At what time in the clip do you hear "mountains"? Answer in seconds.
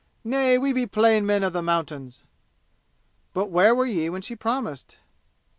1.61-2.23